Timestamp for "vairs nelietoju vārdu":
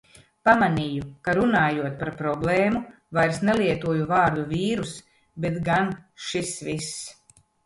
3.19-4.47